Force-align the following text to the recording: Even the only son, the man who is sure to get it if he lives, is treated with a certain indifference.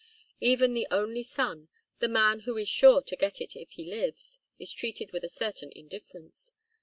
Even 0.39 0.73
the 0.73 0.87
only 0.89 1.21
son, 1.21 1.67
the 1.99 2.07
man 2.07 2.39
who 2.39 2.57
is 2.57 2.67
sure 2.67 3.03
to 3.03 3.15
get 3.15 3.39
it 3.39 3.55
if 3.55 3.69
he 3.73 3.83
lives, 3.85 4.39
is 4.57 4.73
treated 4.73 5.11
with 5.11 5.23
a 5.23 5.29
certain 5.29 5.71
indifference. 5.75 6.53